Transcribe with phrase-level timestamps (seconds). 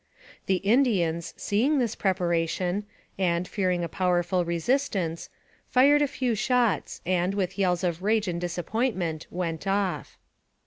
[0.47, 2.87] The Indians, seeing this preparation,
[3.19, 5.29] and, fearing a powerful resistance,
[5.69, 10.17] fired a few shots, and, with yells of rage and disappointment, went off.